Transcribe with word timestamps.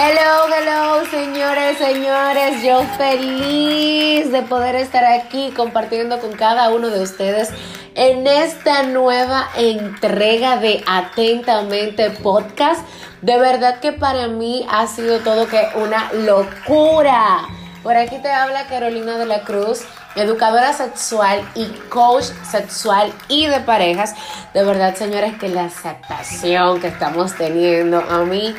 Hello, 0.00 0.46
hello, 0.46 1.04
señores, 1.10 1.76
señores. 1.76 2.62
Yo 2.62 2.84
feliz 2.96 4.30
de 4.30 4.42
poder 4.42 4.76
estar 4.76 5.04
aquí 5.04 5.52
compartiendo 5.56 6.20
con 6.20 6.34
cada 6.34 6.68
uno 6.68 6.88
de 6.88 7.02
ustedes 7.02 7.50
en 7.96 8.24
esta 8.28 8.84
nueva 8.84 9.48
entrega 9.56 10.58
de 10.58 10.84
Atentamente 10.86 12.10
Podcast. 12.10 12.86
De 13.22 13.38
verdad 13.38 13.80
que 13.80 13.90
para 13.90 14.28
mí 14.28 14.64
ha 14.70 14.86
sido 14.86 15.18
todo 15.18 15.48
que 15.48 15.66
una 15.74 16.12
locura. 16.12 17.40
Por 17.82 17.96
aquí 17.96 18.18
te 18.18 18.30
habla 18.30 18.68
Carolina 18.68 19.18
de 19.18 19.26
la 19.26 19.40
Cruz, 19.40 19.80
educadora 20.14 20.74
sexual 20.74 21.40
y 21.56 21.66
coach 21.88 22.26
sexual 22.48 23.12
y 23.26 23.48
de 23.48 23.58
parejas. 23.58 24.14
De 24.54 24.62
verdad, 24.62 24.94
señores, 24.94 25.36
que 25.40 25.48
la 25.48 25.64
aceptación 25.64 26.80
que 26.80 26.86
estamos 26.86 27.34
teniendo 27.34 27.98
a 27.98 28.18
mí 28.18 28.54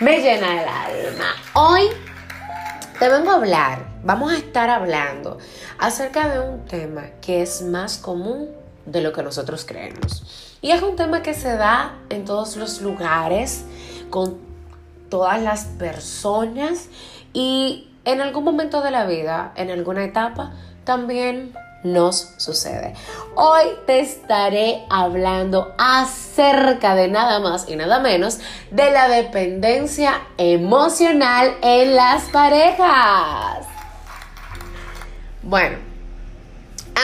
me 0.00 0.22
llena 0.22 0.62
el 0.62 0.68
alma. 0.68 1.34
Hoy 1.52 1.82
te 2.98 3.08
vengo 3.10 3.30
a 3.30 3.34
hablar, 3.34 3.86
vamos 4.02 4.32
a 4.32 4.38
estar 4.38 4.70
hablando 4.70 5.36
acerca 5.78 6.30
de 6.30 6.40
un 6.40 6.64
tema 6.64 7.02
que 7.20 7.42
es 7.42 7.60
más 7.60 7.98
común 7.98 8.48
de 8.86 9.02
lo 9.02 9.12
que 9.12 9.22
nosotros 9.22 9.66
creemos. 9.66 10.56
Y 10.62 10.70
es 10.70 10.80
un 10.80 10.96
tema 10.96 11.22
que 11.22 11.34
se 11.34 11.54
da 11.54 11.98
en 12.08 12.24
todos 12.24 12.56
los 12.56 12.80
lugares, 12.80 13.64
con 14.08 14.38
todas 15.10 15.42
las 15.42 15.64
personas 15.66 16.88
y 17.34 17.90
en 18.06 18.22
algún 18.22 18.44
momento 18.44 18.80
de 18.80 18.90
la 18.90 19.04
vida, 19.04 19.52
en 19.54 19.70
alguna 19.70 20.02
etapa, 20.02 20.52
también 20.84 21.52
nos 21.82 22.34
sucede. 22.36 22.94
Hoy 23.34 23.64
te 23.86 24.00
estaré 24.00 24.84
hablando 24.90 25.74
acerca 25.78 26.94
de 26.94 27.08
nada 27.08 27.40
más 27.40 27.68
y 27.68 27.76
nada 27.76 28.00
menos 28.00 28.38
de 28.70 28.90
la 28.90 29.08
dependencia 29.08 30.20
emocional 30.36 31.56
en 31.62 31.96
las 31.96 32.24
parejas. 32.24 33.66
Bueno, 35.42 35.78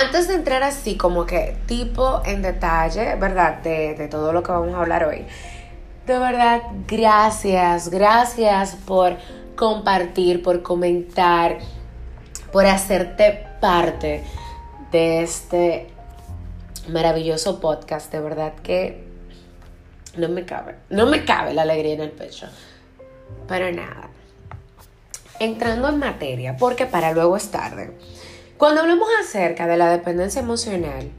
antes 0.03 0.29
de 0.29 0.35
entrar 0.35 0.63
así 0.63 0.97
como 0.97 1.25
que 1.25 1.57
tipo 1.67 2.23
en 2.25 2.43
detalle, 2.43 3.17
¿verdad? 3.17 3.59
De, 3.63 3.95
de 3.95 4.09
todo 4.09 4.33
lo 4.33 4.43
que 4.43 4.53
vamos 4.53 4.75
a 4.75 4.81
hablar 4.81 5.05
hoy. 5.05 5.27
De 6.07 6.19
verdad, 6.19 6.63
gracias, 6.87 7.89
gracias 7.89 8.77
por 8.87 9.17
compartir, 9.57 10.43
por 10.43 10.63
comentar, 10.63 11.59
por 12.53 12.67
hacerte 12.67 13.47
parte 13.61 14.23
de 14.93 15.23
este 15.23 15.89
maravilloso 16.89 17.61
podcast. 17.61 18.13
De 18.13 18.21
verdad 18.21 18.55
que 18.63 19.05
no 20.17 20.29
me 20.29 20.45
cabe, 20.45 20.77
no 20.91 21.07
me 21.07 21.25
cabe 21.25 21.55
la 21.55 21.63
alegría 21.63 21.95
en 21.95 22.01
el 22.01 22.11
pecho. 22.11 22.47
Pero 23.49 23.71
nada. 23.73 24.11
Entrando 25.39 25.89
en 25.89 25.99
materia, 25.99 26.57
porque 26.57 26.87
para 26.87 27.13
luego 27.13 27.37
es 27.37 27.51
tarde. 27.51 27.97
Cuando 28.57 28.81
hablamos 28.81 29.09
acerca 29.21 29.67
de 29.67 29.77
la 29.77 29.91
dependencia 29.91 30.41
emocional, 30.41 31.11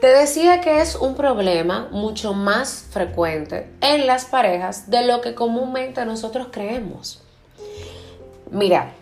te 0.00 0.06
decía 0.08 0.60
que 0.60 0.80
es 0.80 0.94
un 0.94 1.14
problema 1.14 1.88
mucho 1.90 2.32
más 2.34 2.86
frecuente 2.90 3.70
en 3.80 4.06
las 4.06 4.26
parejas 4.26 4.90
de 4.90 5.06
lo 5.06 5.20
que 5.20 5.34
comúnmente 5.34 6.04
nosotros 6.04 6.48
creemos. 6.50 7.22
Mira, 8.50 8.92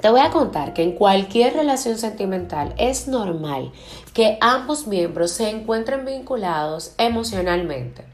te 0.00 0.10
voy 0.10 0.20
a 0.20 0.30
contar 0.30 0.74
que 0.74 0.82
en 0.82 0.92
cualquier 0.92 1.54
relación 1.54 1.96
sentimental 1.98 2.74
es 2.76 3.08
normal 3.08 3.72
que 4.12 4.38
ambos 4.40 4.86
miembros 4.86 5.30
se 5.32 5.48
encuentren 5.50 6.04
vinculados 6.04 6.92
emocionalmente. 6.98 8.04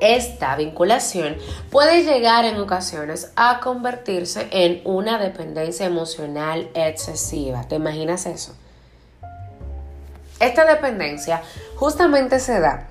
Esta 0.00 0.56
vinculación 0.56 1.36
puede 1.70 2.04
llegar 2.04 2.44
en 2.44 2.58
ocasiones 2.58 3.32
a 3.34 3.60
convertirse 3.60 4.46
en 4.50 4.82
una 4.84 5.18
dependencia 5.18 5.86
emocional 5.86 6.68
excesiva. 6.74 7.66
¿Te 7.66 7.76
imaginas 7.76 8.26
eso? 8.26 8.54
Esta 10.38 10.66
dependencia 10.66 11.42
justamente 11.76 12.40
se 12.40 12.60
da 12.60 12.88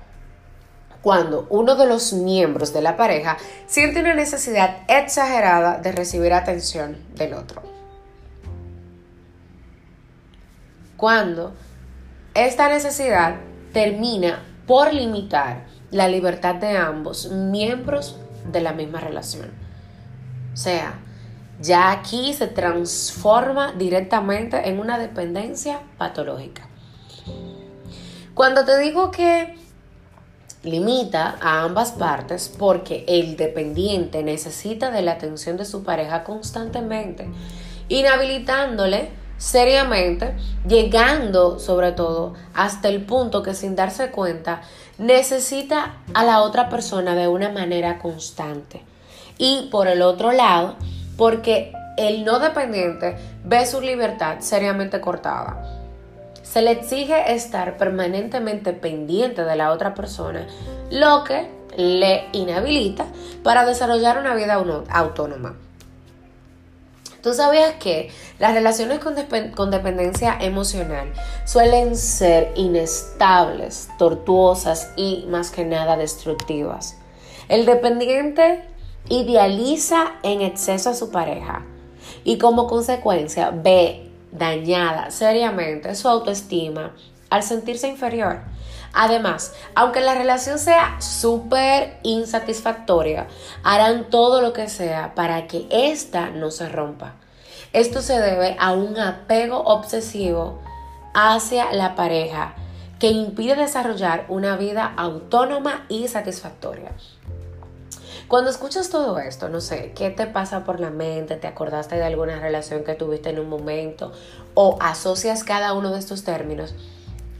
cuando 1.06 1.46
uno 1.50 1.76
de 1.76 1.86
los 1.86 2.12
miembros 2.14 2.72
de 2.72 2.82
la 2.82 2.96
pareja 2.96 3.36
siente 3.68 4.00
una 4.00 4.14
necesidad 4.14 4.78
exagerada 4.88 5.78
de 5.78 5.92
recibir 5.92 6.32
atención 6.32 6.96
del 7.14 7.34
otro. 7.34 7.62
Cuando 10.96 11.54
esta 12.34 12.68
necesidad 12.68 13.36
termina 13.72 14.42
por 14.66 14.92
limitar 14.92 15.66
la 15.92 16.08
libertad 16.08 16.56
de 16.56 16.76
ambos 16.76 17.30
miembros 17.30 18.18
de 18.50 18.60
la 18.62 18.72
misma 18.72 18.98
relación. 18.98 19.52
O 20.54 20.56
sea, 20.56 20.98
ya 21.60 21.92
aquí 21.92 22.34
se 22.34 22.48
transforma 22.48 23.74
directamente 23.74 24.68
en 24.68 24.80
una 24.80 24.98
dependencia 24.98 25.82
patológica. 25.98 26.66
Cuando 28.34 28.64
te 28.64 28.76
digo 28.78 29.12
que 29.12 29.65
limita 30.66 31.36
a 31.40 31.62
ambas 31.62 31.92
partes 31.92 32.52
porque 32.58 33.04
el 33.08 33.36
dependiente 33.36 34.22
necesita 34.22 34.90
de 34.90 35.02
la 35.02 35.12
atención 35.12 35.56
de 35.56 35.64
su 35.64 35.84
pareja 35.84 36.24
constantemente, 36.24 37.28
inhabilitándole 37.88 39.10
seriamente, 39.38 40.34
llegando 40.66 41.58
sobre 41.58 41.92
todo 41.92 42.34
hasta 42.54 42.88
el 42.88 43.04
punto 43.04 43.42
que 43.42 43.54
sin 43.54 43.76
darse 43.76 44.10
cuenta 44.10 44.62
necesita 44.98 45.96
a 46.14 46.24
la 46.24 46.42
otra 46.42 46.68
persona 46.68 47.14
de 47.14 47.28
una 47.28 47.50
manera 47.50 47.98
constante. 47.98 48.82
Y 49.38 49.68
por 49.70 49.88
el 49.88 50.02
otro 50.02 50.32
lado, 50.32 50.76
porque 51.16 51.72
el 51.98 52.24
no 52.24 52.38
dependiente 52.38 53.16
ve 53.44 53.66
su 53.66 53.80
libertad 53.80 54.36
seriamente 54.40 55.00
cortada 55.00 55.75
se 56.50 56.62
le 56.62 56.70
exige 56.70 57.34
estar 57.34 57.76
permanentemente 57.76 58.72
pendiente 58.72 59.44
de 59.44 59.56
la 59.56 59.72
otra 59.72 59.94
persona, 59.94 60.46
lo 60.90 61.24
que 61.24 61.50
le 61.76 62.28
inhabilita 62.32 63.06
para 63.42 63.66
desarrollar 63.66 64.18
una 64.18 64.34
vida 64.34 64.54
autónoma. 64.88 65.56
¿Tú 67.22 67.34
sabías 67.34 67.74
que 67.74 68.10
las 68.38 68.54
relaciones 68.54 69.00
con, 69.00 69.70
dependencia 69.70 70.38
emocional 70.40 71.12
suelen 71.44 71.96
ser 71.96 72.52
inestables, 72.54 73.88
tortuosas 73.98 74.92
y 74.94 75.26
más 75.28 75.50
que 75.50 75.64
nada 75.64 75.96
destructivas? 75.96 76.96
El 77.48 77.66
dependiente 77.66 78.62
idealiza 79.08 80.12
en 80.22 80.40
exceso 80.40 80.90
a 80.90 80.94
su 80.94 81.10
pareja 81.10 81.64
y 82.22 82.38
como 82.38 82.68
consecuencia 82.68 83.50
ve 83.50 84.05
dañada 84.38 85.10
seriamente 85.10 85.94
su 85.94 86.08
autoestima 86.08 86.92
al 87.30 87.42
sentirse 87.42 87.88
inferior. 87.88 88.40
Además, 88.92 89.52
aunque 89.74 90.00
la 90.00 90.14
relación 90.14 90.58
sea 90.58 91.00
súper 91.00 91.98
insatisfactoria, 92.02 93.26
harán 93.62 94.08
todo 94.08 94.40
lo 94.40 94.52
que 94.52 94.68
sea 94.68 95.14
para 95.14 95.46
que 95.46 95.66
ésta 95.70 96.30
no 96.30 96.50
se 96.50 96.68
rompa. 96.68 97.14
Esto 97.72 98.00
se 98.00 98.18
debe 98.18 98.56
a 98.58 98.72
un 98.72 98.98
apego 98.98 99.58
obsesivo 99.58 100.62
hacia 101.12 101.72
la 101.72 101.94
pareja 101.94 102.54
que 102.98 103.08
impide 103.08 103.54
desarrollar 103.54 104.24
una 104.28 104.56
vida 104.56 104.94
autónoma 104.96 105.84
y 105.88 106.08
satisfactoria. 106.08 106.92
Cuando 108.28 108.50
escuchas 108.50 108.90
todo 108.90 109.20
esto, 109.20 109.48
no 109.48 109.60
sé, 109.60 109.92
¿qué 109.94 110.10
te 110.10 110.26
pasa 110.26 110.64
por 110.64 110.80
la 110.80 110.90
mente? 110.90 111.36
¿Te 111.36 111.46
acordaste 111.46 111.94
de 111.94 112.04
alguna 112.04 112.40
relación 112.40 112.82
que 112.82 112.94
tuviste 112.94 113.30
en 113.30 113.38
un 113.38 113.48
momento? 113.48 114.12
¿O 114.54 114.78
asocias 114.80 115.44
cada 115.44 115.74
uno 115.74 115.92
de 115.92 116.00
estos 116.00 116.24
términos 116.24 116.74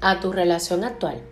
a 0.00 0.20
tu 0.20 0.30
relación 0.30 0.84
actual? 0.84 1.22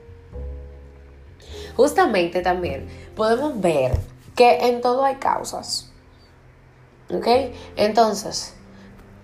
Justamente 1.77 2.41
también 2.41 2.89
podemos 3.15 3.61
ver 3.61 3.97
que 4.35 4.69
en 4.69 4.81
todo 4.81 5.05
hay 5.05 5.17
causas. 5.17 5.93
¿Ok? 7.13 7.27
Entonces, 7.77 8.55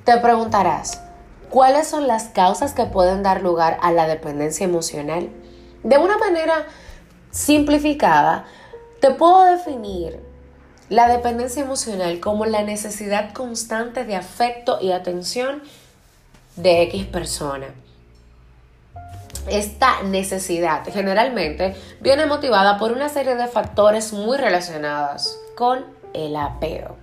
te 0.04 0.16
preguntarás, 0.18 1.00
¿cuáles 1.48 1.88
son 1.88 2.06
las 2.06 2.28
causas 2.28 2.72
que 2.72 2.84
pueden 2.84 3.24
dar 3.24 3.42
lugar 3.42 3.78
a 3.82 3.90
la 3.90 4.06
dependencia 4.06 4.62
emocional? 4.62 5.28
De 5.82 5.98
una 5.98 6.18
manera 6.18 6.66
simplificada, 7.32 8.44
te 9.00 9.10
puedo 9.10 9.44
definir 9.44 10.20
la 10.88 11.08
dependencia 11.08 11.62
emocional 11.62 12.20
como 12.20 12.46
la 12.46 12.62
necesidad 12.62 13.32
constante 13.32 14.04
de 14.04 14.16
afecto 14.16 14.78
y 14.80 14.92
atención 14.92 15.62
de 16.56 16.82
X 16.82 17.06
persona. 17.06 17.68
Esta 19.48 20.02
necesidad 20.02 20.84
generalmente 20.92 21.74
viene 22.00 22.26
motivada 22.26 22.76
por 22.78 22.92
una 22.92 23.08
serie 23.08 23.36
de 23.36 23.46
factores 23.46 24.12
muy 24.12 24.36
relacionados 24.36 25.38
con 25.54 25.84
el 26.12 26.36
apego. 26.36 26.96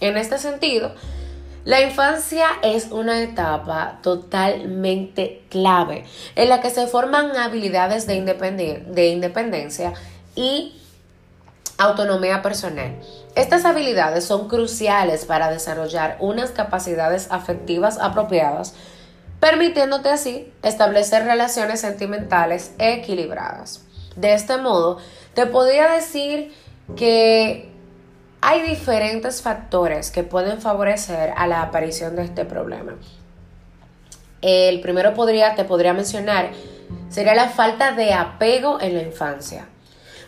En 0.00 0.16
este 0.16 0.38
sentido, 0.38 0.92
la 1.64 1.82
infancia 1.82 2.46
es 2.62 2.90
una 2.90 3.22
etapa 3.22 3.98
totalmente 4.02 5.44
clave 5.50 6.06
en 6.34 6.48
la 6.48 6.60
que 6.60 6.70
se 6.70 6.86
forman 6.86 7.36
habilidades 7.36 8.06
de, 8.06 8.82
de 8.86 9.08
independencia 9.08 9.92
y 10.34 10.80
Autonomía 11.80 12.42
personal. 12.42 13.00
Estas 13.34 13.64
habilidades 13.64 14.26
son 14.26 14.48
cruciales 14.48 15.24
para 15.24 15.50
desarrollar 15.50 16.18
unas 16.20 16.50
capacidades 16.50 17.28
afectivas 17.30 17.98
apropiadas, 17.98 18.74
permitiéndote 19.40 20.10
así 20.10 20.52
establecer 20.62 21.24
relaciones 21.24 21.80
sentimentales 21.80 22.74
equilibradas. 22.78 23.82
De 24.14 24.34
este 24.34 24.58
modo, 24.58 24.98
te 25.32 25.46
podría 25.46 25.90
decir 25.90 26.52
que 26.96 27.72
hay 28.42 28.60
diferentes 28.60 29.40
factores 29.40 30.10
que 30.10 30.22
pueden 30.22 30.60
favorecer 30.60 31.32
a 31.34 31.46
la 31.46 31.62
aparición 31.62 32.14
de 32.14 32.24
este 32.24 32.44
problema. 32.44 32.96
El 34.42 34.82
primero 34.82 35.14
podría, 35.14 35.54
te 35.54 35.64
podría 35.64 35.94
mencionar 35.94 36.50
sería 37.08 37.34
la 37.34 37.48
falta 37.48 37.92
de 37.92 38.12
apego 38.12 38.82
en 38.82 38.92
la 38.92 39.02
infancia. 39.02 39.66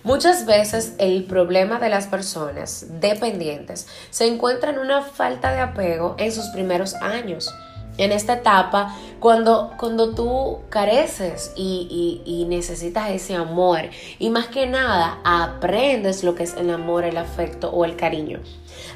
Muchas 0.04 0.46
veces 0.46 0.94
el 0.98 1.24
problema 1.24 1.78
de 1.78 1.88
las 1.88 2.08
personas 2.08 2.86
dependientes 3.00 3.86
se 4.10 4.26
encuentra 4.26 4.70
en 4.70 4.80
una 4.80 5.02
falta 5.02 5.52
de 5.52 5.60
apego 5.60 6.16
en 6.18 6.32
sus 6.32 6.46
primeros 6.46 6.94
años. 6.94 7.54
En 7.98 8.10
esta 8.10 8.32
etapa, 8.32 8.96
cuando, 9.20 9.74
cuando 9.78 10.12
tú 10.14 10.62
careces 10.70 11.52
y, 11.54 12.20
y 12.24 12.46
necesitas 12.46 13.10
ese 13.10 13.36
amor 13.36 13.82
y 14.18 14.30
más 14.30 14.46
que 14.46 14.66
nada 14.66 15.20
aprendes 15.24 16.24
lo 16.24 16.34
que 16.34 16.44
es 16.44 16.56
el 16.56 16.70
amor, 16.70 17.04
el 17.04 17.16
afecto 17.16 17.70
o 17.70 17.84
el 17.84 17.94
cariño. 17.94 18.40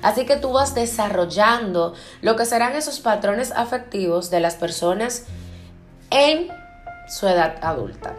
Así 0.02 0.26
que 0.26 0.36
tú 0.36 0.52
vas 0.52 0.74
desarrollando 0.74 1.94
lo 2.20 2.34
que 2.34 2.46
serán 2.46 2.74
esos 2.74 2.98
patrones 2.98 3.52
afectivos 3.52 4.30
de 4.30 4.40
las 4.40 4.56
personas 4.56 5.26
en 6.10 6.48
su 7.06 7.28
edad 7.28 7.58
adulta. 7.62 8.14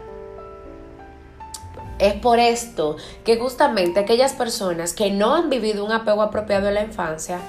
Es 1.98 2.14
por 2.14 2.38
esto 2.38 2.96
que 3.24 3.38
justamente 3.38 4.00
aquellas 4.00 4.32
personas 4.32 4.92
que 4.92 5.10
no 5.10 5.34
han 5.34 5.50
vivido 5.50 5.84
un 5.84 5.92
apego 5.92 6.22
apropiado 6.22 6.68
en 6.68 6.74
la 6.74 6.82
infancia, 6.82 7.40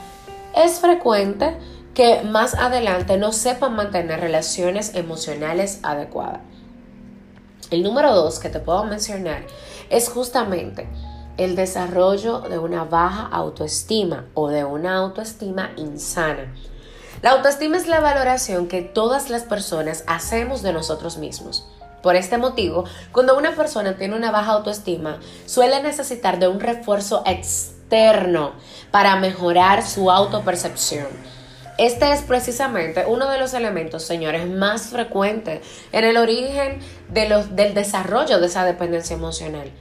es 0.56 0.80
frecuente 0.80 1.58
que 1.94 2.22
más 2.24 2.56
adelante 2.56 3.18
no 3.18 3.32
sepan 3.32 3.76
mantener 3.76 4.20
relaciones 4.20 4.96
emocionales 4.96 5.80
adecuadas. 5.84 6.42
El 7.70 7.84
número 7.84 8.16
dos 8.16 8.40
que 8.40 8.50
te 8.50 8.60
puedo 8.60 8.84
mencionar 8.86 9.46
es 9.92 10.10
justamente 10.10 10.90
el 11.38 11.56
desarrollo 11.56 12.42
de 12.42 12.58
una 12.58 12.84
baja 12.84 13.28
autoestima 13.28 14.26
o 14.34 14.50
de 14.50 14.64
una 14.64 14.96
autoestima 14.96 15.72
insana. 15.78 16.54
La 17.22 17.32
autoestima 17.32 17.78
es 17.78 17.88
la 17.88 18.00
valoración 18.00 18.68
que 18.68 18.82
todas 18.82 19.30
las 19.30 19.44
personas 19.44 20.04
hacemos 20.08 20.64
de 20.64 20.74
nosotros 20.74 21.18
mismos. 21.18 21.68
Por 22.02 22.16
este 22.16 22.38
motivo, 22.38 22.86
cuando 23.12 23.38
una 23.38 23.56
persona 23.56 23.98
tiene 23.98 24.16
una 24.16 24.32
baja 24.32 24.54
autoestima, 24.54 25.20
suele 25.46 25.82
necesitar 25.84 26.40
de 26.40 26.48
un 26.48 26.60
refuerzo 26.60 27.24
externo 27.26 28.54
para 28.92 29.18
mejorar 29.18 29.86
su 29.86 30.10
autopercepción. 30.10 31.08
Este 31.78 32.12
es 32.12 32.22
precisamente 32.24 33.06
uno 33.08 33.30
de 33.30 33.40
los 33.40 33.54
elementos, 33.54 34.04
señores, 34.04 34.48
más 34.48 34.88
frecuentes 34.88 35.62
en 35.94 36.04
el 36.04 36.18
origen 36.18 36.80
del 37.10 37.74
desarrollo 37.74 38.40
de 38.40 38.48
esa 38.48 38.66
dependencia 38.66 39.16
emocional. 39.16 39.72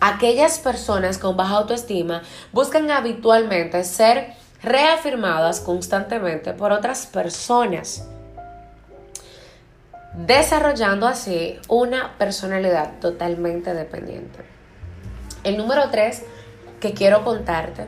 Aquellas 0.00 0.58
personas 0.58 1.18
con 1.18 1.36
baja 1.36 1.56
autoestima 1.56 2.22
buscan 2.52 2.90
habitualmente 2.90 3.84
ser 3.84 4.34
reafirmadas 4.62 5.60
constantemente 5.60 6.52
por 6.52 6.72
otras 6.72 7.06
personas, 7.06 8.08
desarrollando 10.14 11.06
así 11.06 11.58
una 11.68 12.16
personalidad 12.18 12.98
totalmente 13.00 13.74
dependiente. 13.74 14.40
El 15.44 15.56
número 15.56 15.90
tres 15.90 16.22
que 16.80 16.92
quiero 16.92 17.24
contarte 17.24 17.86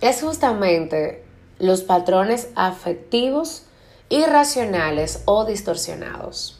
es 0.00 0.20
justamente 0.20 1.24
los 1.58 1.82
patrones 1.82 2.48
afectivos 2.54 3.66
irracionales 4.08 5.22
o 5.24 5.44
distorsionados. 5.44 6.58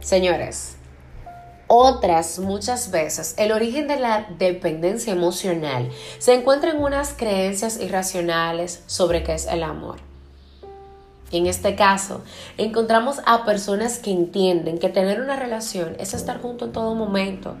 Señores, 0.00 0.76
otras 1.66 2.38
muchas 2.38 2.90
veces 2.90 3.34
el 3.36 3.52
origen 3.52 3.88
de 3.88 3.98
la 3.98 4.26
dependencia 4.38 5.12
emocional 5.12 5.90
se 6.18 6.34
encuentra 6.34 6.70
en 6.70 6.82
unas 6.82 7.12
creencias 7.12 7.78
irracionales 7.78 8.82
sobre 8.86 9.22
qué 9.22 9.34
es 9.34 9.46
el 9.46 9.62
amor. 9.62 10.07
En 11.30 11.46
este 11.46 11.74
caso, 11.74 12.22
encontramos 12.56 13.20
a 13.26 13.44
personas 13.44 13.98
que 13.98 14.10
entienden 14.10 14.78
que 14.78 14.88
tener 14.88 15.20
una 15.20 15.36
relación 15.36 15.94
es 15.98 16.14
estar 16.14 16.40
junto 16.40 16.66
en 16.66 16.72
todo 16.72 16.94
momento 16.94 17.56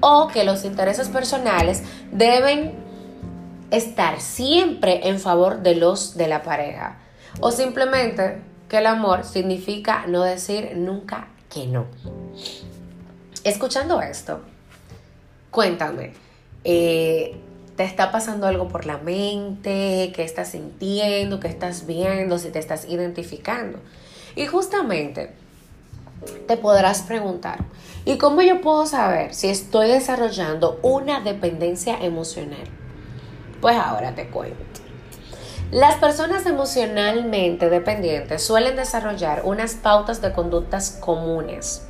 o 0.00 0.28
que 0.28 0.44
los 0.44 0.64
intereses 0.64 1.08
personales 1.08 1.82
deben 2.10 2.74
estar 3.70 4.20
siempre 4.20 5.08
en 5.08 5.20
favor 5.20 5.62
de 5.62 5.76
los 5.76 6.16
de 6.16 6.28
la 6.28 6.42
pareja 6.42 6.98
o 7.40 7.50
simplemente 7.50 8.42
que 8.68 8.78
el 8.78 8.86
amor 8.86 9.24
significa 9.24 10.06
no 10.06 10.22
decir 10.22 10.72
nunca 10.76 11.28
que 11.52 11.66
no. 11.66 11.86
Escuchando 13.44 14.00
esto, 14.00 14.40
cuéntame, 15.50 16.12
eh, 16.64 17.36
¿te 17.76 17.84
está 17.84 18.10
pasando 18.10 18.46
algo 18.46 18.68
por 18.68 18.86
la 18.86 18.98
mente? 18.98 20.12
¿Qué 20.14 20.24
estás 20.24 20.48
sintiendo? 20.48 21.40
¿Qué 21.40 21.48
estás 21.48 21.86
viendo? 21.86 22.38
Si 22.38 22.50
te 22.50 22.58
estás 22.58 22.86
identificando. 22.88 23.78
Y 24.34 24.46
justamente 24.46 25.32
te 26.48 26.56
podrás 26.56 27.02
preguntar, 27.02 27.58
¿y 28.04 28.18
cómo 28.18 28.42
yo 28.42 28.60
puedo 28.60 28.86
saber 28.86 29.34
si 29.34 29.48
estoy 29.48 29.88
desarrollando 29.88 30.80
una 30.82 31.20
dependencia 31.20 31.98
emocional? 32.02 32.64
Pues 33.60 33.76
ahora 33.76 34.14
te 34.14 34.28
cuento. 34.28 34.80
Las 35.70 35.96
personas 35.96 36.46
emocionalmente 36.46 37.68
dependientes 37.68 38.42
suelen 38.42 38.76
desarrollar 38.76 39.42
unas 39.44 39.74
pautas 39.74 40.22
de 40.22 40.32
conductas 40.32 40.92
comunes 41.00 41.85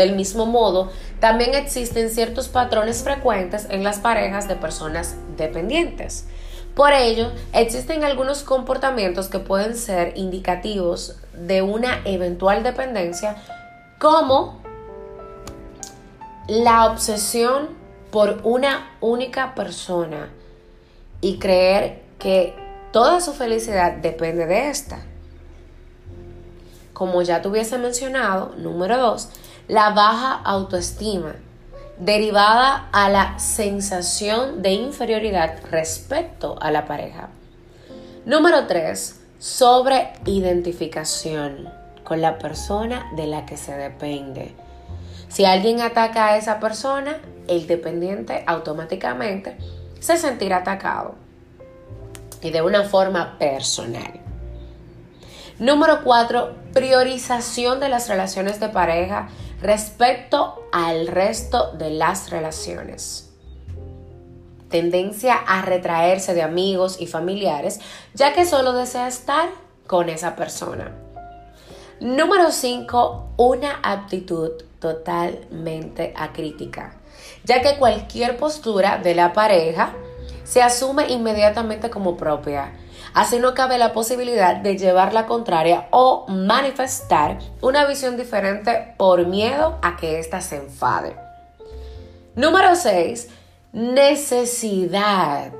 del 0.00 0.16
mismo 0.16 0.46
modo, 0.46 0.90
también 1.20 1.54
existen 1.54 2.10
ciertos 2.10 2.48
patrones 2.48 3.02
frecuentes 3.02 3.66
en 3.70 3.84
las 3.84 3.98
parejas 3.98 4.48
de 4.48 4.56
personas 4.56 5.14
dependientes. 5.36 6.26
Por 6.74 6.92
ello, 6.92 7.30
existen 7.52 8.04
algunos 8.04 8.42
comportamientos 8.42 9.28
que 9.28 9.38
pueden 9.38 9.76
ser 9.76 10.16
indicativos 10.16 11.16
de 11.34 11.60
una 11.60 12.00
eventual 12.04 12.62
dependencia, 12.62 13.36
como 13.98 14.60
la 16.48 16.86
obsesión 16.86 17.68
por 18.10 18.40
una 18.44 18.96
única 19.00 19.54
persona 19.54 20.30
y 21.20 21.38
creer 21.38 22.02
que 22.18 22.54
toda 22.92 23.20
su 23.20 23.34
felicidad 23.34 23.92
depende 23.92 24.46
de 24.46 24.70
esta. 24.70 25.00
Como 26.92 27.22
ya 27.22 27.42
tuviese 27.42 27.78
mencionado, 27.78 28.54
número 28.56 28.96
dos, 28.98 29.28
la 29.70 29.90
baja 29.90 30.40
autoestima, 30.42 31.36
derivada 31.96 32.88
a 32.90 33.08
la 33.08 33.38
sensación 33.38 34.62
de 34.62 34.72
inferioridad 34.72 35.60
respecto 35.70 36.56
a 36.60 36.72
la 36.72 36.86
pareja. 36.86 37.28
Número 38.26 38.66
3. 38.66 39.20
Sobreidentificación 39.38 41.72
con 42.02 42.20
la 42.20 42.38
persona 42.38 43.12
de 43.14 43.28
la 43.28 43.46
que 43.46 43.56
se 43.56 43.76
depende. 43.76 44.56
Si 45.28 45.44
alguien 45.44 45.82
ataca 45.82 46.26
a 46.26 46.36
esa 46.36 46.58
persona, 46.58 47.20
el 47.46 47.68
dependiente 47.68 48.42
automáticamente 48.48 49.56
se 50.00 50.16
sentirá 50.16 50.56
atacado 50.56 51.14
y 52.42 52.50
de 52.50 52.60
una 52.60 52.82
forma 52.82 53.38
personal. 53.38 54.18
Número 55.60 56.02
4. 56.02 56.56
Priorización 56.72 57.78
de 57.78 57.88
las 57.88 58.08
relaciones 58.08 58.58
de 58.58 58.70
pareja 58.70 59.28
respecto 59.60 60.66
al 60.72 61.06
resto 61.06 61.72
de 61.72 61.90
las 61.90 62.30
relaciones. 62.30 63.30
Tendencia 64.68 65.34
a 65.34 65.62
retraerse 65.62 66.32
de 66.34 66.42
amigos 66.42 67.00
y 67.00 67.06
familiares, 67.06 67.80
ya 68.14 68.32
que 68.32 68.46
solo 68.46 68.72
desea 68.72 69.08
estar 69.08 69.48
con 69.86 70.08
esa 70.08 70.36
persona. 70.36 70.92
Número 72.00 72.50
5. 72.50 73.32
Una 73.36 73.80
actitud 73.82 74.52
totalmente 74.78 76.14
acrítica, 76.16 76.94
ya 77.44 77.60
que 77.60 77.76
cualquier 77.78 78.36
postura 78.36 78.98
de 78.98 79.14
la 79.14 79.32
pareja 79.32 79.92
se 80.50 80.62
asume 80.62 81.08
inmediatamente 81.08 81.90
como 81.90 82.16
propia 82.16 82.72
Así 83.12 83.38
no 83.38 83.54
cabe 83.54 83.78
la 83.78 83.92
posibilidad 83.92 84.56
de 84.56 84.76
llevar 84.76 85.12
la 85.12 85.26
contraria 85.26 85.88
o 85.90 86.26
manifestar 86.28 87.38
una 87.60 87.86
visión 87.86 88.16
diferente 88.16 88.94
por 88.96 89.26
miedo 89.26 89.78
a 89.82 89.96
que 89.96 90.18
ésta 90.20 90.40
se 90.40 90.56
enfade. 90.56 91.16
Número 92.36 92.76
6. 92.76 93.28
Necesidad. 93.72 95.52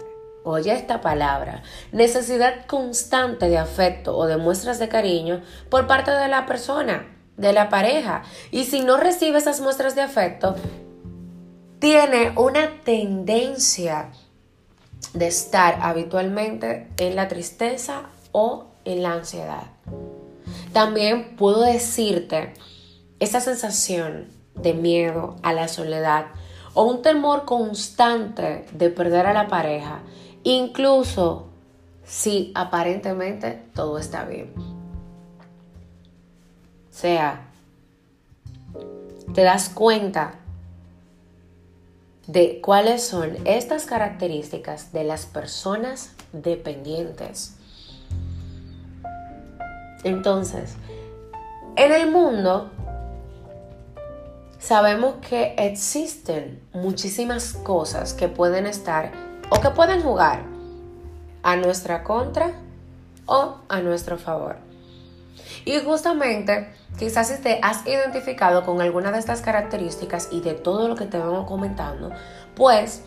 Oye 0.44 0.72
esta 0.72 1.00
palabra. 1.00 1.62
Necesidad 1.90 2.66
constante 2.66 3.48
de 3.48 3.58
afecto 3.58 4.16
o 4.16 4.26
de 4.26 4.36
muestras 4.36 4.78
de 4.78 4.88
cariño 4.88 5.42
por 5.68 5.88
parte 5.88 6.12
de 6.12 6.28
la 6.28 6.46
persona, 6.46 7.04
de 7.36 7.52
la 7.52 7.68
pareja. 7.68 8.22
Y 8.52 8.64
si 8.64 8.80
no 8.80 8.96
recibe 8.96 9.38
esas 9.38 9.60
muestras 9.60 9.96
de 9.96 10.02
afecto, 10.02 10.54
tiene 11.80 12.32
una 12.36 12.80
tendencia 12.84 14.12
de 15.14 15.26
estar 15.26 15.78
habitualmente 15.82 16.88
en 16.96 17.16
la 17.16 17.28
tristeza 17.28 18.02
o 18.32 18.66
en 18.84 19.02
la 19.02 19.12
ansiedad. 19.12 19.64
También 20.72 21.36
puedo 21.36 21.62
decirte 21.62 22.54
esa 23.18 23.40
sensación 23.40 24.28
de 24.54 24.74
miedo 24.74 25.36
a 25.42 25.52
la 25.52 25.68
soledad 25.68 26.26
o 26.74 26.84
un 26.84 27.02
temor 27.02 27.44
constante 27.44 28.66
de 28.72 28.90
perder 28.90 29.26
a 29.26 29.32
la 29.32 29.48
pareja, 29.48 30.00
incluso 30.44 31.46
si 32.04 32.52
aparentemente 32.54 33.62
todo 33.74 33.98
está 33.98 34.24
bien. 34.24 34.52
O 36.88 36.92
sea, 36.92 37.48
te 39.34 39.42
das 39.42 39.68
cuenta 39.68 40.34
de 42.26 42.60
cuáles 42.60 43.02
son 43.02 43.36
estas 43.44 43.86
características 43.86 44.92
de 44.92 45.04
las 45.04 45.26
personas 45.26 46.12
dependientes. 46.32 47.56
Entonces, 50.04 50.74
en 51.76 51.92
el 51.92 52.10
mundo 52.10 52.70
sabemos 54.58 55.16
que 55.28 55.54
existen 55.58 56.62
muchísimas 56.72 57.54
cosas 57.54 58.14
que 58.14 58.28
pueden 58.28 58.66
estar 58.66 59.12
o 59.50 59.60
que 59.60 59.70
pueden 59.70 60.02
jugar 60.02 60.42
a 61.42 61.56
nuestra 61.56 62.04
contra 62.04 62.52
o 63.26 63.56
a 63.68 63.80
nuestro 63.80 64.18
favor. 64.18 64.69
Y 65.64 65.78
justamente, 65.80 66.72
quizás 66.98 67.28
si 67.28 67.42
te 67.42 67.60
has 67.62 67.86
identificado 67.86 68.64
con 68.64 68.80
alguna 68.80 69.12
de 69.12 69.18
estas 69.18 69.42
características 69.42 70.28
y 70.30 70.40
de 70.40 70.54
todo 70.54 70.88
lo 70.88 70.96
que 70.96 71.06
te 71.06 71.18
vamos 71.18 71.46
comentando, 71.46 72.10
pues 72.54 73.02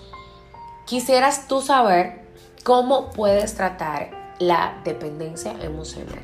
quisieras 0.86 1.48
tú 1.48 1.62
saber 1.62 2.24
cómo 2.64 3.12
puedes 3.12 3.56
tratar 3.56 4.12
la 4.40 4.82
dependencia 4.84 5.54
emocional. 5.62 6.20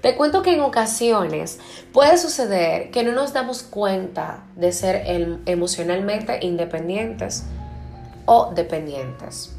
Te 0.00 0.14
cuento 0.14 0.42
que 0.42 0.54
en 0.54 0.60
ocasiones 0.60 1.58
puede 1.92 2.16
suceder 2.18 2.90
que 2.90 3.02
no 3.02 3.12
nos 3.12 3.32
damos 3.32 3.62
cuenta 3.62 4.44
de 4.54 4.72
ser 4.72 5.02
emocionalmente 5.46 6.38
independientes 6.42 7.44
o 8.24 8.52
dependientes. 8.54 9.55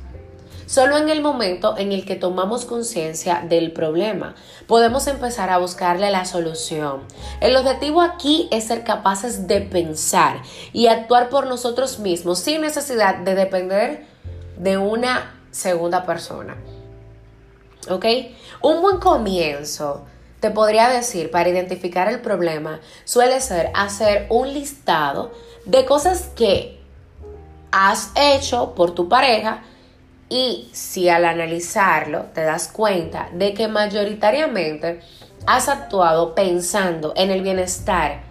Solo 0.68 0.98
en 0.98 1.08
el 1.08 1.22
momento 1.22 1.78
en 1.78 1.94
el 1.94 2.06
que 2.06 2.18
tomamos 2.18 2.66
conciencia 2.66 3.42
del 3.48 3.72
problema, 3.72 4.36
podemos 4.68 5.08
empezar 5.08 5.50
a 5.50 5.60
buscarle 5.60 6.12
la 6.12 6.26
solución. 6.26 7.04
El 7.40 7.56
objetivo 7.56 8.02
aquí 8.02 8.50
es 8.52 8.66
ser 8.66 8.84
capaces 8.84 9.48
de 9.48 9.62
pensar 9.62 10.42
y 10.74 10.88
actuar 10.88 11.30
por 11.30 11.48
nosotros 11.48 12.00
mismos 12.00 12.40
sin 12.40 12.60
necesidad 12.60 13.16
de 13.16 13.34
depender 13.34 14.06
de 14.58 14.78
una 14.78 15.40
segunda 15.52 16.06
persona. 16.06 16.58
¿Ok? 17.90 18.06
Un 18.62 18.82
buen 18.82 18.98
comienzo 18.98 20.04
te 20.42 20.52
podría 20.52 20.90
decir 20.90 21.32
para 21.32 21.48
identificar 21.48 22.10
el 22.10 22.20
problema 22.20 22.82
suele 23.06 23.40
ser 23.40 23.72
hacer 23.74 24.28
un 24.30 24.54
listado 24.54 25.32
de 25.64 25.86
cosas 25.86 26.30
que 26.36 26.78
has 27.72 28.12
hecho 28.16 28.76
por 28.76 28.92
tu 28.94 29.08
pareja 29.08 29.64
y 30.30 30.70
si 30.74 31.10
al 31.10 31.26
analizarlo 31.26 32.26
te 32.34 32.42
das 32.42 32.68
cuenta 32.68 33.30
de 33.34 33.54
que 33.54 33.68
mayoritariamente 33.68 35.00
has 35.46 35.70
actuado 35.70 36.36
pensando 36.36 37.14
en 37.16 37.32
el 37.32 37.42
bienestar 37.42 38.22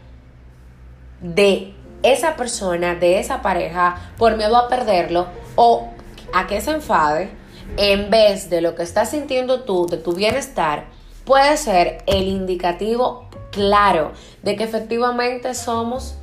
de 1.21 1.75
esa 2.03 2.37
persona, 2.37 2.95
de 2.95 3.19
esa 3.19 3.41
pareja, 3.41 4.13
por 4.19 4.37
miedo 4.37 4.57
a 4.57 4.69
perderlo 4.69 5.27
o 5.57 5.89
a 6.35 6.47
que 6.47 6.61
se 6.61 6.73
enfade, 6.73 7.31
en 7.77 8.11
vez 8.11 8.51
de 8.51 8.61
lo 8.61 8.75
que 8.75 8.83
estás 8.83 9.11
sintiendo 9.11 9.63
tú, 9.63 9.87
de 9.87 9.97
tu 9.97 10.13
bienestar, 10.13 10.85
puede 11.25 11.57
ser 11.57 11.99
el 12.07 12.25
indicativo 12.29 13.29
claro 13.51 14.13
de 14.43 14.57
que 14.57 14.65
efectivamente 14.65 15.55
somos 15.55 16.17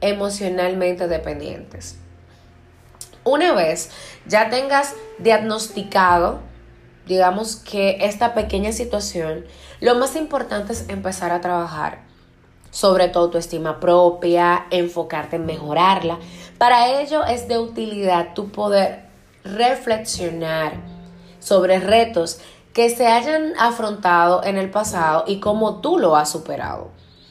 emocionalmente 0.00 1.08
dependientes. 1.08 1.99
Una 3.24 3.52
vez 3.52 3.90
ya 4.26 4.50
tengas 4.50 4.94
diagnosticado, 5.18 6.40
digamos 7.06 7.56
que 7.56 7.98
esta 8.00 8.34
pequeña 8.34 8.72
situación, 8.72 9.44
lo 9.80 9.94
más 9.96 10.16
importante 10.16 10.72
es 10.72 10.88
empezar 10.88 11.32
a 11.32 11.40
trabajar 11.40 12.10
sobre 12.70 13.08
todo 13.08 13.30
tu 13.30 13.38
estima 13.38 13.80
propia, 13.80 14.66
enfocarte 14.70 15.36
en 15.36 15.46
mejorarla. 15.46 16.18
Para 16.58 17.00
ello 17.00 17.24
es 17.24 17.48
de 17.48 17.58
utilidad 17.58 18.34
tu 18.34 18.50
poder 18.50 19.06
reflexionar 19.44 20.74
sobre 21.40 21.80
retos 21.80 22.40
que 22.72 22.90
se 22.90 23.06
hayan 23.08 23.54
afrontado 23.58 24.44
en 24.44 24.56
el 24.56 24.70
pasado 24.70 25.24
y 25.26 25.40
cómo 25.40 25.80
tú 25.80 25.98
lo 25.98 26.16
has 26.16 26.30
superado. 26.30 26.90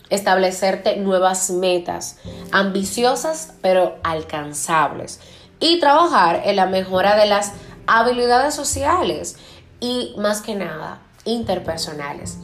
Establecerte 0.09 0.97
nuevas 0.97 1.51
metas, 1.51 2.17
ambiciosas 2.51 3.53
pero 3.61 3.97
alcanzables 4.03 5.19
y 5.59 5.79
trabajar 5.79 6.41
en 6.45 6.55
la 6.55 6.65
mejora 6.65 7.15
de 7.15 7.25
las 7.25 7.53
habilidades 7.87 8.53
sociales 8.53 9.37
y 9.79 10.13
más 10.17 10.41
que 10.41 10.55
nada 10.55 11.01
interpersonales. 11.25 12.37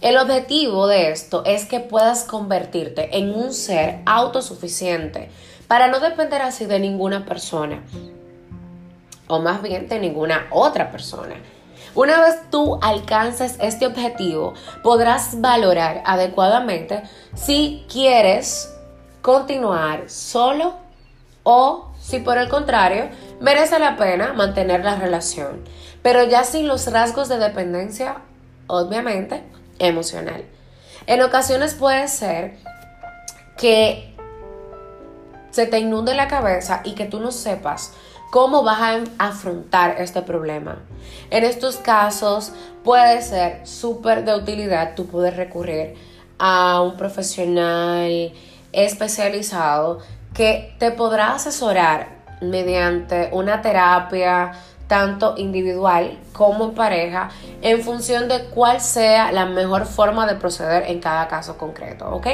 El 0.00 0.18
objetivo 0.18 0.86
de 0.86 1.10
esto 1.10 1.42
es 1.44 1.64
que 1.64 1.80
puedas 1.80 2.24
convertirte 2.24 3.16
en 3.16 3.34
un 3.34 3.52
ser 3.52 4.00
autosuficiente 4.04 5.30
para 5.66 5.88
no 5.88 6.00
depender 6.00 6.42
así 6.42 6.66
de 6.66 6.78
ninguna 6.78 7.24
persona 7.24 7.82
o 9.28 9.40
más 9.40 9.62
bien 9.62 9.88
de 9.88 9.98
ninguna 9.98 10.46
otra 10.50 10.90
persona. 10.90 11.34
Una 11.94 12.20
vez 12.20 12.36
tú 12.50 12.78
alcances 12.82 13.56
este 13.60 13.86
objetivo, 13.86 14.52
podrás 14.82 15.40
valorar 15.40 16.02
adecuadamente 16.04 17.02
si 17.34 17.84
quieres 17.90 18.72
continuar 19.22 20.10
solo 20.10 20.74
o 21.42 21.85
si 22.06 22.20
por 22.20 22.38
el 22.38 22.48
contrario 22.48 23.08
merece 23.40 23.80
la 23.80 23.96
pena 23.96 24.32
mantener 24.32 24.84
la 24.84 24.94
relación, 24.94 25.64
pero 26.02 26.22
ya 26.22 26.44
sin 26.44 26.68
los 26.68 26.90
rasgos 26.92 27.28
de 27.28 27.38
dependencia, 27.38 28.18
obviamente, 28.68 29.42
emocional. 29.80 30.44
En 31.08 31.20
ocasiones 31.20 31.74
puede 31.74 32.06
ser 32.06 32.58
que 33.56 34.14
se 35.50 35.66
te 35.66 35.80
inunde 35.80 36.14
la 36.14 36.28
cabeza 36.28 36.80
y 36.84 36.94
que 36.94 37.06
tú 37.06 37.18
no 37.18 37.32
sepas 37.32 37.92
cómo 38.30 38.62
vas 38.62 38.80
a 38.80 39.02
afrontar 39.18 39.96
este 39.98 40.22
problema. 40.22 40.78
En 41.30 41.42
estos 41.42 41.76
casos 41.76 42.52
puede 42.84 43.20
ser 43.20 43.66
súper 43.66 44.24
de 44.24 44.36
utilidad 44.36 44.94
tú 44.94 45.06
poder 45.06 45.36
recurrir 45.36 45.94
a 46.38 46.82
un 46.82 46.96
profesional 46.96 48.32
especializado 48.72 50.00
que 50.36 50.74
te 50.78 50.90
podrá 50.90 51.32
asesorar 51.32 52.08
mediante 52.42 53.30
una 53.32 53.62
terapia 53.62 54.52
tanto 54.86 55.34
individual 55.38 56.18
como 56.32 56.66
en 56.66 56.74
pareja 56.74 57.30
en 57.62 57.82
función 57.82 58.28
de 58.28 58.44
cuál 58.50 58.80
sea 58.80 59.32
la 59.32 59.46
mejor 59.46 59.86
forma 59.86 60.26
de 60.26 60.34
proceder 60.34 60.90
en 60.90 61.00
cada 61.00 61.26
caso 61.26 61.56
concreto, 61.56 62.08
¿ok? 62.10 62.26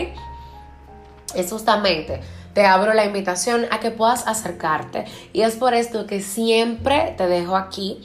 Es 1.35 1.50
justamente, 1.50 2.21
te 2.52 2.66
abro 2.66 2.92
la 2.92 3.04
invitación 3.04 3.66
a 3.71 3.78
que 3.78 3.90
puedas 3.90 4.26
acercarte 4.26 5.04
y 5.32 5.42
es 5.42 5.54
por 5.54 5.73
esto 5.73 6.06
que 6.06 6.21
siempre 6.21 7.14
te 7.16 7.26
dejo 7.28 7.56
aquí 7.56 8.02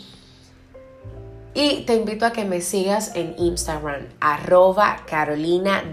y 1.60 1.82
te 1.86 1.96
invito 1.96 2.24
a 2.28 2.32
que 2.32 2.46
me 2.46 2.62
sigas 2.62 3.16
en 3.16 3.34
Instagram, 3.40 4.06
arroba 4.20 4.98
Carolina 5.08 5.84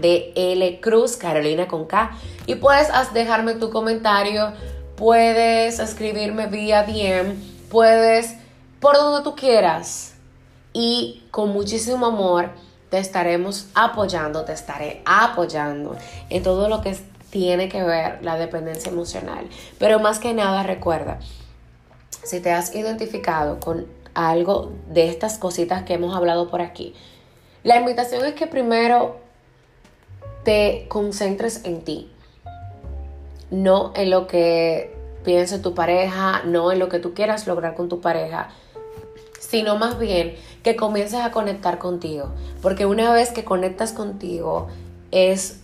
Cruz, 0.79 1.17
Carolina 1.17 1.67
con 1.67 1.85
K. 1.85 2.11
Y 2.45 2.53
puedes 2.53 2.87
dejarme 3.15 3.55
tu 3.55 3.71
comentario, 3.71 4.53
puedes 4.95 5.79
escribirme 5.79 6.45
vía 6.45 6.83
DM, 6.83 7.33
puedes 7.71 8.35
por 8.79 8.95
donde 8.95 9.23
tú 9.23 9.35
quieras. 9.35 10.13
Y 10.71 11.23
con 11.31 11.49
muchísimo 11.49 12.05
amor 12.05 12.51
te 12.91 12.99
estaremos 12.99 13.65
apoyando, 13.73 14.45
te 14.45 14.53
estaré 14.53 15.01
apoyando 15.03 15.95
en 16.29 16.43
todo 16.43 16.69
lo 16.69 16.81
que 16.81 16.95
tiene 17.31 17.69
que 17.69 17.81
ver 17.81 18.19
la 18.21 18.37
dependencia 18.37 18.91
emocional. 18.91 19.49
Pero 19.79 19.97
más 19.97 20.19
que 20.19 20.31
nada 20.35 20.61
recuerda, 20.61 21.17
si 22.21 22.39
te 22.39 22.51
has 22.51 22.75
identificado 22.75 23.59
con 23.59 23.94
algo 24.15 24.71
de 24.89 25.09
estas 25.09 25.37
cositas 25.37 25.83
que 25.83 25.93
hemos 25.93 26.15
hablado 26.15 26.49
por 26.49 26.61
aquí. 26.61 26.95
La 27.63 27.77
invitación 27.77 28.25
es 28.25 28.33
que 28.33 28.47
primero 28.47 29.17
te 30.43 30.85
concentres 30.87 31.65
en 31.65 31.83
ti, 31.83 32.11
no 33.51 33.91
en 33.95 34.09
lo 34.09 34.27
que 34.27 34.95
piense 35.23 35.59
tu 35.59 35.73
pareja, 35.73 36.43
no 36.45 36.71
en 36.71 36.79
lo 36.79 36.89
que 36.89 36.99
tú 36.99 37.13
quieras 37.13 37.47
lograr 37.47 37.75
con 37.75 37.89
tu 37.89 38.01
pareja, 38.01 38.49
sino 39.39 39.77
más 39.77 39.99
bien 39.99 40.35
que 40.63 40.75
comiences 40.75 41.19
a 41.19 41.31
conectar 41.31 41.77
contigo, 41.77 42.29
porque 42.61 42.85
una 42.85 43.11
vez 43.11 43.31
que 43.31 43.43
conectas 43.43 43.91
contigo 43.91 44.67
es 45.11 45.61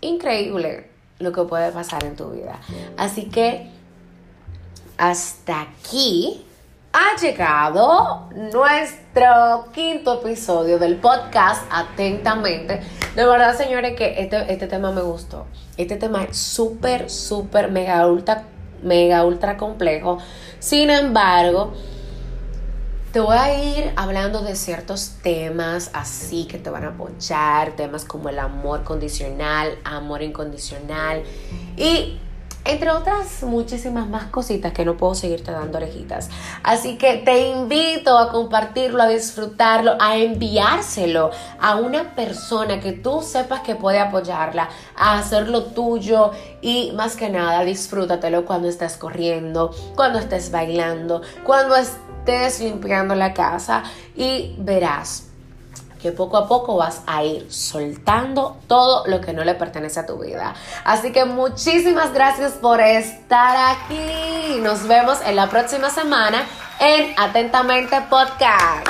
increíble 0.00 0.90
lo 1.18 1.32
que 1.32 1.42
puede 1.42 1.72
pasar 1.72 2.04
en 2.04 2.16
tu 2.16 2.30
vida. 2.30 2.60
Así 2.96 3.26
que 3.26 3.70
hasta 4.98 5.62
aquí 5.62 6.44
ha 6.98 7.14
llegado 7.20 8.30
nuestro 8.34 9.66
quinto 9.74 10.22
episodio 10.22 10.78
del 10.78 10.96
podcast 10.96 11.62
Atentamente. 11.70 12.80
De 13.14 13.26
verdad, 13.26 13.54
señores, 13.54 13.94
que 13.98 14.18
este, 14.18 14.50
este 14.50 14.66
tema 14.66 14.92
me 14.92 15.02
gustó. 15.02 15.44
Este 15.76 15.96
tema 15.96 16.24
es 16.24 16.38
súper, 16.38 17.10
súper, 17.10 17.70
mega, 17.70 18.06
ultra, 18.06 18.44
mega, 18.82 19.26
ultra 19.26 19.58
complejo. 19.58 20.16
Sin 20.58 20.88
embargo, 20.88 21.74
te 23.12 23.20
voy 23.20 23.36
a 23.36 23.62
ir 23.62 23.92
hablando 23.96 24.40
de 24.40 24.56
ciertos 24.56 25.16
temas 25.22 25.90
así 25.92 26.46
que 26.46 26.56
te 26.56 26.70
van 26.70 26.84
a 26.84 26.88
apoyar, 26.88 27.76
temas 27.76 28.06
como 28.06 28.30
el 28.30 28.38
amor 28.38 28.84
condicional, 28.84 29.78
amor 29.84 30.22
incondicional 30.22 31.24
y 31.76 32.20
entre 32.66 32.90
otras 32.90 33.42
muchísimas 33.42 34.08
más 34.08 34.24
cositas 34.24 34.72
que 34.72 34.84
no 34.84 34.96
puedo 34.96 35.14
seguirte 35.14 35.52
dando 35.52 35.78
orejitas. 35.78 36.28
Así 36.62 36.98
que 36.98 37.18
te 37.18 37.48
invito 37.48 38.18
a 38.18 38.30
compartirlo, 38.30 39.02
a 39.02 39.08
disfrutarlo, 39.08 39.96
a 40.00 40.16
enviárselo 40.16 41.30
a 41.60 41.76
una 41.76 42.14
persona 42.14 42.80
que 42.80 42.92
tú 42.92 43.22
sepas 43.22 43.60
que 43.60 43.74
puede 43.74 43.98
apoyarla, 43.98 44.68
a 44.96 45.18
hacerlo 45.18 45.64
tuyo 45.64 46.32
y 46.60 46.92
más 46.94 47.16
que 47.16 47.28
nada 47.28 47.64
disfrútatelo 47.64 48.44
cuando 48.44 48.68
estés 48.68 48.96
corriendo, 48.96 49.70
cuando 49.94 50.18
estés 50.18 50.50
bailando, 50.50 51.22
cuando 51.44 51.76
estés 51.76 52.60
limpiando 52.60 53.14
la 53.14 53.32
casa 53.32 53.82
y 54.16 54.54
verás 54.58 55.25
que 56.00 56.12
poco 56.12 56.36
a 56.36 56.48
poco 56.48 56.76
vas 56.76 57.02
a 57.06 57.24
ir 57.24 57.50
soltando 57.52 58.56
todo 58.66 59.06
lo 59.06 59.20
que 59.20 59.32
no 59.32 59.44
le 59.44 59.54
pertenece 59.54 60.00
a 60.00 60.06
tu 60.06 60.18
vida. 60.18 60.54
Así 60.84 61.12
que 61.12 61.24
muchísimas 61.24 62.12
gracias 62.12 62.52
por 62.52 62.80
estar 62.80 63.76
aquí. 63.76 64.60
Nos 64.60 64.86
vemos 64.86 65.18
en 65.26 65.36
la 65.36 65.48
próxima 65.48 65.90
semana 65.90 66.44
en 66.80 67.14
Atentamente 67.18 68.00
Podcast. 68.08 68.88